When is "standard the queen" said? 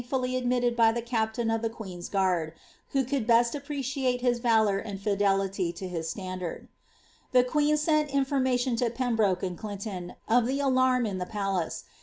6.09-7.77